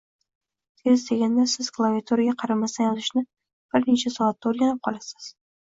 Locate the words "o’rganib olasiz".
4.55-5.33